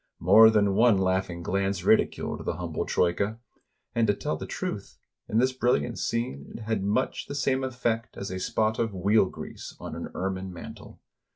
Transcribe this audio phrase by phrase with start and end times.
[0.17, 3.37] More than one laughing glance ridiculed the humble troika.
[3.93, 4.97] And, to tell the truth,
[5.29, 9.25] in this brilliant scene it had much the same efifect as a spot of wheel
[9.25, 10.99] grease on an ermine mantle.